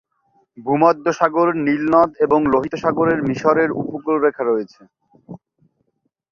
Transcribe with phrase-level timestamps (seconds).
[0.57, 4.81] ভূমধ্যসাগর, নীল নদ এবং লোহিত সাগরের মিশরের উপকূলরেখা রয়েছে।